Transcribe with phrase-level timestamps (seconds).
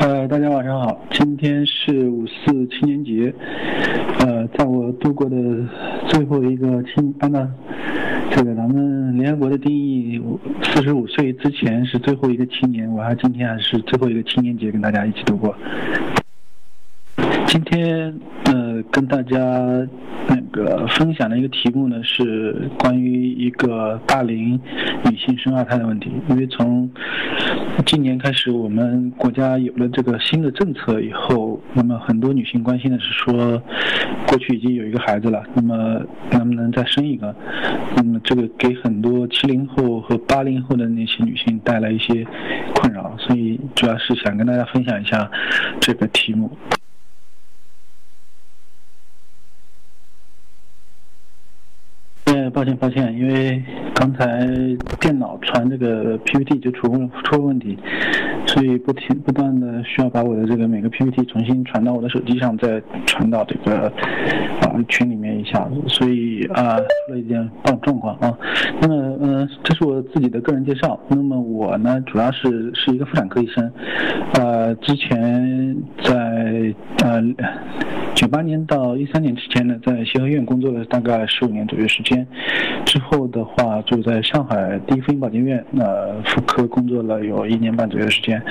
[0.00, 3.34] 呃，大家晚上好，今天是五四青年节，
[4.20, 5.36] 呃，在我度过的
[6.06, 7.44] 最后一个青，按照
[8.30, 10.22] 这个咱们联合国的定义，
[10.62, 15.52] 四十五岁之前是最后一个青年，我还今天还是最后一个青年节，跟大家一起度过。
[17.48, 19.38] 今天呃，跟大家
[20.28, 24.60] 那个分享的一个题目呢，是关于一个大龄
[25.06, 26.12] 女性生二胎的问题。
[26.28, 26.90] 因为从
[27.86, 33.62] 今年开始，我们国家有了这个新的政策以后，那么很多女性关心的是说，
[34.26, 37.34] 过去已经有一个孩子了，那么能不能再生一个？
[37.96, 42.26] 那么这个给很多七零后和八零后的那些女性带来一些
[42.74, 45.30] 困扰，所以主要是想跟大家分享一下
[45.80, 46.50] 这个题目。
[52.50, 53.62] 抱歉，抱歉，因为
[53.94, 54.46] 刚才
[55.00, 57.78] 电脑传这个 PPT 就出问出了问题，
[58.46, 63.88] 所以不停不断的需要把我的这个每个 PPT 重新传到我的手机上，再传到这个
[64.62, 68.36] 啊群里面一下子，所以啊出了一点状状况啊。
[68.80, 70.98] 那么嗯，这是我自己的个人介绍。
[71.08, 73.70] 那么我呢，主要是是一个妇产科医生，
[74.34, 76.74] 呃，之前在
[77.04, 77.20] 呃
[78.18, 82.26] 九八年到一三年之前呢，在协和医院工作了大概十五年左右时间。
[82.84, 88.42] 之后的话，就在上海第一妇婴保健院呃妇科工作了有一年半左右时间。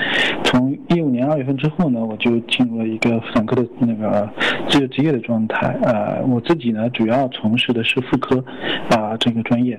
[0.42, 4.26] 从一五年二月份之后呢，我就进入了一个妇产科的那个
[4.70, 5.76] 自由职业的状态。
[5.82, 8.42] 呃，我自己呢主要从事的是妇科
[8.96, 9.78] 啊这个专业。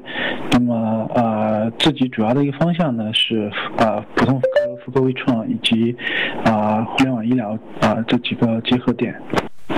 [0.51, 5.95] 那么啊，自己主要的一个方向呢是啊普通妇科、妇科微创以及
[6.45, 9.19] 啊互联网医疗啊这几个结合点。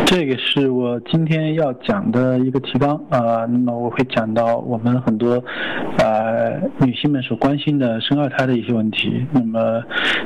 [0.06, 5.42] 这个是我今天要讲的一个提纲啊，那么我会讲到我们很多
[6.00, 9.26] 呃女性们所关心的生二胎的一些问题。
[9.32, 9.82] 那么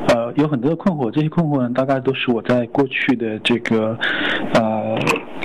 [0.08, 3.98] 呃有很多的困惑，这些困惑呢大概都是我在过去的这个
[4.54, 4.96] 啊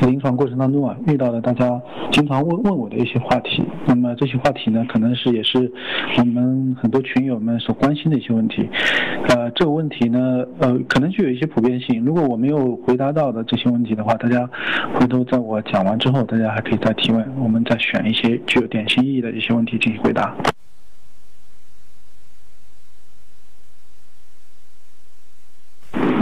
[0.00, 3.62] 临床过程当中啊遇到的，大家经常问问我的一些话题。
[3.86, 5.70] 那么这些话题呢，可能是也是
[6.18, 8.68] 我们很多群友们所关心的一些问题。
[9.28, 12.04] 呃，这个问题呢，呃可能具有一些普遍性。
[12.04, 14.48] 如果我没有回答到的这些问题的话，大家
[14.94, 20.34] 回头在我讲完之后，大家还可以再提问，我们再选一些具有典型意义的一些问题进行回答。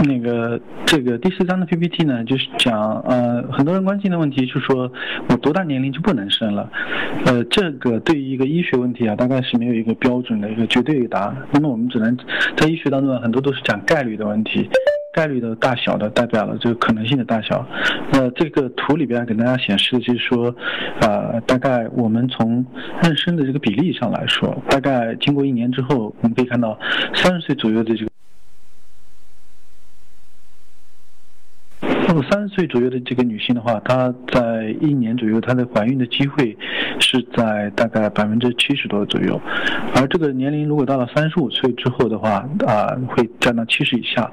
[0.01, 4.91] 那个这个第四章的 PPT 呢，就是讲呃很多人关心的问题，就是说
[5.29, 6.69] 我多大年龄就不能生了？
[7.25, 11.35] 呃，这个对于一个医学问题啊，大概是没有一个标准的一个绝对的答案。
[11.51, 12.15] 那么我们只能
[12.55, 14.69] 在医学当中啊，很多都是讲概率的问题。
[15.11, 17.65] 概率的大小的代表了这个可能性的大小。
[18.11, 20.55] 那这个图里边给大家显示的就是说，
[21.01, 22.63] 呃，大概我们从
[23.01, 26.77] 妊娠的这个比例上来说，大概经过一年之后，我们可以看到
[27.15, 28.08] 三十岁左右的这个。
[32.09, 36.57] 那么三十岁左右的这个女性的话，她在一年左右，她的怀孕的机会
[36.99, 39.39] 是在大概百分之七十多左右，
[39.95, 44.23] 而这个年龄如果到了三十五岁之后的话，啊，会降到七十以下；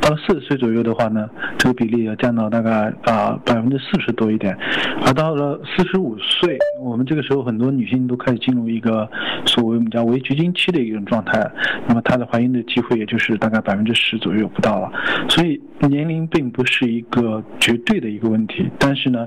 [0.00, 4.58] 到了四十岁左右的话呢，这个比例要降到大概啊百分之四十多一点，
[5.06, 9.08] 而到了四十五岁，我们这个时候很多女性都开始进入一个
[9.46, 11.48] 所谓我们叫围绝经期的一种状态，
[11.86, 14.90] 那么她的怀孕的机会也就是大概百分之十左右不到了，
[15.28, 17.19] 所以年龄并不是一个。
[17.20, 19.26] 个绝对的一个问题，但是呢，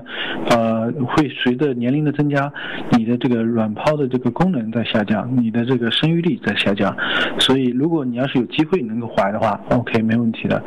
[0.50, 2.52] 呃，会随着年龄的增加，
[2.92, 6.94] 你的这个卵泡的这个功能在下降，你的这个生育力在下降，
[7.38, 10.62] 所以如果你要是有机会能够怀的话，OK，没问题的，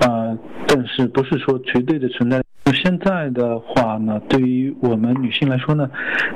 [0.00, 0.36] 呃，
[0.66, 2.39] 但是不是说绝对的存在。
[2.72, 5.90] 现在的话呢，对于我们女性来说呢，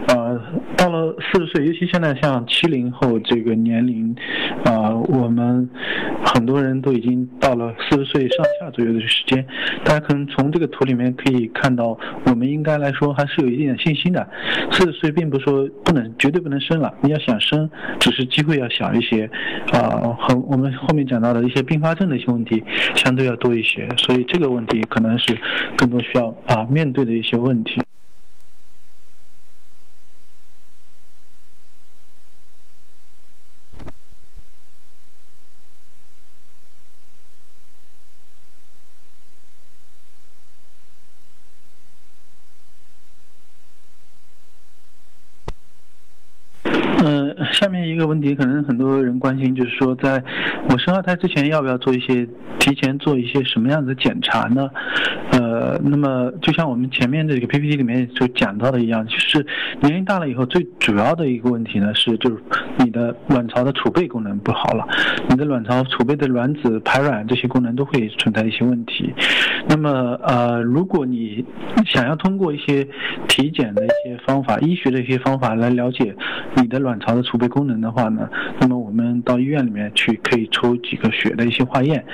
[0.08, 0.40] 呃，
[0.76, 4.14] 到了四十岁，尤其现在像七零后这个年龄，
[4.64, 5.68] 啊，我们
[6.24, 9.44] 很多人都已经到了四十岁上下左右的时间，
[9.84, 14.26] 大家可能从这个图里面可以看到，我们应该来说还是有一点信心的。
[14.70, 17.68] 四十岁并不是说不能绝对不能生了，你要想生，
[18.00, 19.28] 只是机会要小一些，
[19.72, 22.62] 啊，和我们后面讲到的一些并发症的一些问题
[22.94, 25.36] 相对要多一些，所以这个问题可能是
[25.76, 26.23] 更多需要。
[26.46, 27.82] 啊，面对的一些问题。
[47.52, 50.22] 下面一个问题，可能很多人关心，就是说，在
[50.70, 52.26] 我生二胎之前，要不要做一些
[52.60, 54.70] 提前做一些什么样子的检查呢？
[55.32, 59.44] 呃，那么就像我们前面这个 PPT 里面就讲到的一样，就是
[59.80, 62.36] 年龄大了以后，最主要的一个问题呢是，就是
[62.78, 64.86] 你的卵巢的储备功能不好了，
[65.28, 69.12] 你的卵巢储备的卵子排卵这些功能都会存在一些问题。
[69.68, 71.44] 那么呃，如果你
[71.84, 72.86] 想要通过一些
[73.26, 76.14] 体检的一些方法，医学的一些方法来了解
[76.56, 78.28] 你的卵巢的储备功功能的话呢，
[78.60, 82.04] 那么我们到医院里面去可以抽几个血的一些化验。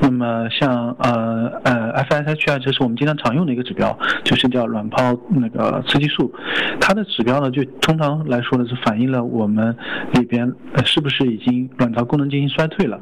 [0.00, 6.32] 那么像呃呃 FSH 啊，这是我们经常常用的一个指标，就是叫卵泡那个雌激素。
[6.80, 9.76] 它的指标呢，就通常来说呢，是反映了我们
[10.14, 10.50] 里边
[10.86, 12.98] 是不是已经卵巢功能进行衰退了。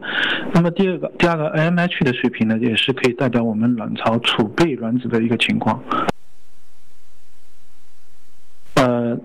[0.52, 5.80] 那么第二个第二个 AMH 的水平呢，也是可以代表我们卵巢储备卵子的一个情况。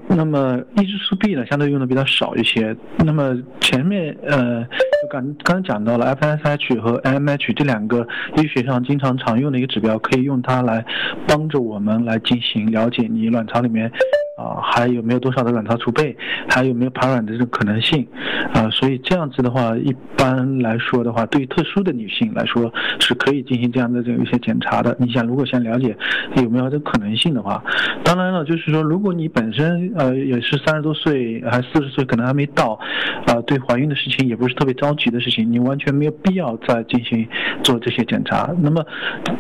[0.08, 2.76] 那么抑制素 B 呢，相对用的比较少一些。
[3.00, 10.86] 那么前面呃，就刚刚讲到了 FSH 和 AMH 这两个医学上经常常用的一个指标，可以用它来
[11.28, 13.92] 帮助我们来进行了解你卵巢里面。
[14.38, 16.16] 啊，还有没有多少的卵巢储备？
[16.48, 18.08] 还有没有排卵的这种可能性？
[18.54, 24.96] 啊，所以这样子的话，一般来说的话，对于特殊的女性来说，是可以进行这样的这一些检查的。
[25.00, 25.98] 你想，如果想了解
[26.36, 27.64] 有没有这可能性的话，
[28.04, 32.80] 当然了，就是说，如果你本身呃也是三十多岁，还四十岁，可能还没到，
[33.26, 37.28] 啊，对怀孕的事情也不是特别着急的事情，你完全没有必要再进行
[37.64, 38.54] 做这些检查。
[38.62, 38.86] 那么，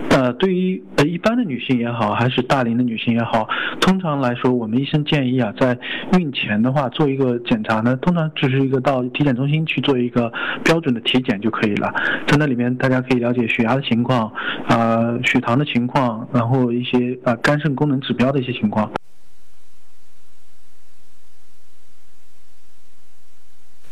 [0.09, 3.47] 呃，对于呃一般的女性也好，还是大龄的女性也好，
[3.79, 5.77] 通常来说，我们一医生建议啊，在
[6.17, 10.31] 孕前的话做一个检查呢，通常只是一个到体检中心去做一个
[10.63, 11.93] 标准的体检就可以了。
[12.25, 14.31] 在那里面，大家可以了解血压的情况，
[14.69, 18.89] 啊，血糖的情况，然后一些啊肝肾功能指标的一些情况。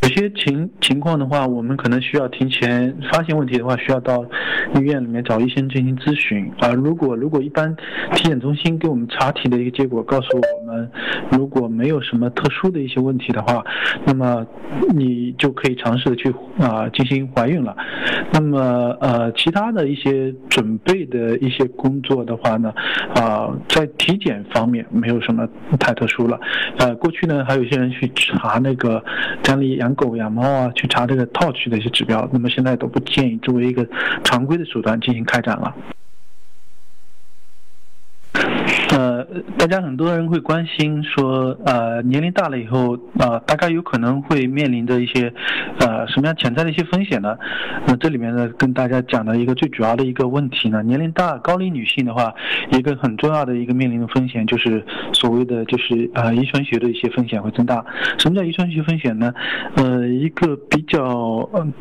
[0.01, 4.24] 有些情情况的话，我们可能需要提前发现问题的话，需要到
[4.76, 6.52] 医院里面找医生进行咨询。
[6.60, 7.76] 啊，如果如果一般
[8.14, 10.88] 体检中心给我们查体的一个结果告诉我们，
[11.32, 13.66] 如果没有什么特殊的一些问题的话，
[14.06, 14.46] 那么
[14.94, 17.76] 你就可以尝试的去啊进行怀孕了。
[18.31, 22.72] 那么呃，其他的一些准备的一些工作的话呢，
[23.16, 25.48] 啊，在体检方面没有什么
[25.80, 26.40] 太特殊了。
[26.78, 29.04] 呃，过去呢还有一些人去查那个
[29.42, 29.96] 家里养。
[29.96, 33.88] 狗呀感冒啊，去查这个套取的一些指标，那么现在都不建议作为一个
[34.24, 35.72] 常规的手段进行开展了。
[39.57, 45.31] 大家很多人会关心说，呃，年龄大了以后，啊，大概有可能会面临着一些，
[45.80, 47.38] 呃，什么样潜在的一些风险呢？
[47.86, 52.33] 那这里面呢，跟大家讲的一个最主要的一个问题呢，年龄大高龄女性的话，
[52.72, 54.83] 一个很重要的一个面临的风险就是
[55.13, 57.86] 所谓的就是呃遗传学的一些风险会增大。
[58.18, 59.33] 什么叫遗传学风险呢？
[59.75, 61.74] 呃，一个比较嗯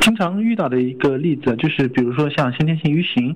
[0.00, 3.34] 经常遇到的一个例子就是，比如说像先天性鱼型，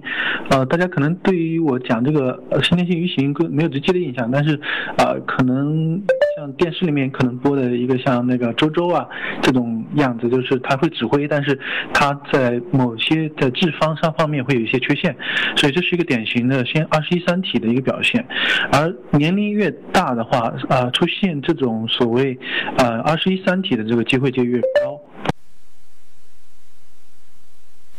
[0.51, 4.55] 呃，大家可能对于我讲这个呃先天性鱼型跟没有直接的印象，但是，
[4.99, 6.01] 啊，可能
[6.37, 9.07] 像电视里面可能播的一个像那个周周啊
[9.43, 11.59] 这种样子，就是他会指挥，但是
[11.93, 15.17] 他在某些的智方上方面会有一些缺陷，
[15.57, 18.27] 所以这是一个典型的先二十一三体的一个表现。
[18.73, 22.39] 而年龄越大的话，啊，出现这种所谓
[22.79, 25.01] 啊二十一三体的这个机会就越高。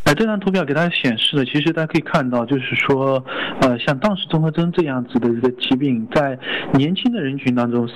[0.03, 3.23] 呃，这张图表给大家显示的，其实大家可以看到，就是说，
[3.61, 6.37] 呃，像当时综合征这样子的一个疾病，在
[6.73, 7.87] 年轻的人群当中。